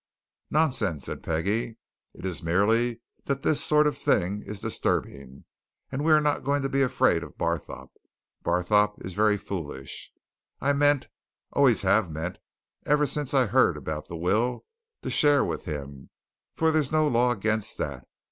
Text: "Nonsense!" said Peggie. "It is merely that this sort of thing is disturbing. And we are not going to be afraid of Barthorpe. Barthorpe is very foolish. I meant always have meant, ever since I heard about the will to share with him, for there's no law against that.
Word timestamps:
"Nonsense!" 0.49 1.05
said 1.05 1.21
Peggie. 1.21 1.77
"It 2.15 2.25
is 2.25 2.41
merely 2.41 3.01
that 3.25 3.43
this 3.43 3.63
sort 3.63 3.85
of 3.85 3.95
thing 3.95 4.41
is 4.47 4.59
disturbing. 4.59 5.45
And 5.91 6.03
we 6.03 6.11
are 6.11 6.19
not 6.19 6.43
going 6.43 6.63
to 6.63 6.69
be 6.69 6.81
afraid 6.81 7.23
of 7.23 7.37
Barthorpe. 7.37 7.93
Barthorpe 8.43 8.95
is 9.05 9.13
very 9.13 9.37
foolish. 9.37 10.11
I 10.59 10.73
meant 10.73 11.07
always 11.53 11.83
have 11.83 12.09
meant, 12.09 12.39
ever 12.83 13.05
since 13.05 13.35
I 13.35 13.45
heard 13.45 13.77
about 13.77 14.07
the 14.07 14.17
will 14.17 14.65
to 15.03 15.11
share 15.11 15.45
with 15.45 15.65
him, 15.65 16.09
for 16.55 16.71
there's 16.71 16.91
no 16.91 17.07
law 17.07 17.29
against 17.29 17.77
that. 17.77 18.07